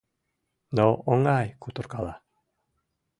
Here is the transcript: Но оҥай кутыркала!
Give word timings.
Но 0.75 0.87
оҥай 1.11 1.47
кутыркала! 1.61 2.13